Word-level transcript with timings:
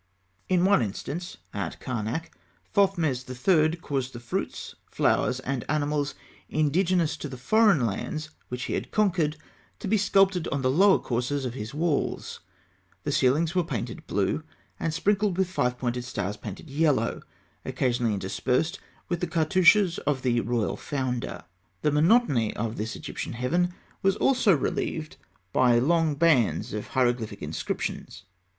In 0.49 0.65
one 0.65 0.81
instance, 0.81 1.37
at 1.53 1.79
Karnak, 1.79 2.31
Thothmes 2.73 3.23
III. 3.29 3.75
caused 3.75 4.13
the 4.13 4.19
fruits, 4.19 4.73
flowers, 4.89 5.39
and 5.41 5.63
animals 5.69 6.15
indigenous 6.49 7.15
to 7.17 7.29
the 7.29 7.37
foreign 7.37 7.85
lands 7.85 8.31
which 8.49 8.63
he 8.63 8.73
had 8.73 8.89
conquered, 8.89 9.37
to 9.77 9.87
be 9.87 9.97
sculptured 9.99 10.47
on 10.47 10.63
the 10.63 10.71
lower 10.71 10.97
courses 10.97 11.45
of 11.45 11.53
his 11.53 11.75
walls 11.75 12.39
(fig. 13.03 13.03
103). 13.03 13.03
The 13.03 13.11
ceilings 13.15 13.53
were 13.53 13.63
painted 13.63 14.07
blue, 14.07 14.43
and 14.79 14.91
sprinkled 14.91 15.37
with 15.37 15.47
five 15.51 15.77
pointed 15.77 16.03
stars 16.03 16.35
painted 16.35 16.67
yellow, 16.67 17.21
occasionally 17.63 18.15
interspersed 18.15 18.79
with 19.07 19.19
the 19.19 19.27
cartouches 19.27 19.99
of 19.99 20.23
the 20.23 20.39
royal 20.39 20.77
founder. 20.77 21.43
The 21.83 21.91
monotony 21.91 22.55
of 22.55 22.77
this 22.77 22.95
Egyptian 22.95 23.33
heaven 23.33 23.75
was 24.01 24.15
also 24.15 24.57
relieved 24.57 25.17
by 25.53 25.77
long 25.77 26.15
bands 26.15 26.73
of 26.73 26.87
hieroglyphic 26.87 27.43
inscriptions. 27.43 28.23